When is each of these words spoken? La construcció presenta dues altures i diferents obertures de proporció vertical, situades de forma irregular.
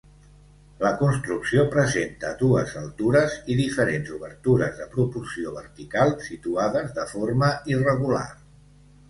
La 0.83 0.91
construcció 1.01 1.65
presenta 1.75 2.31
dues 2.39 2.73
altures 2.81 3.35
i 3.53 3.59
diferents 3.59 4.09
obertures 4.17 4.75
de 4.81 4.89
proporció 4.97 5.55
vertical, 5.59 6.17
situades 6.31 6.91
de 6.99 7.07
forma 7.15 7.53
irregular. 7.77 8.27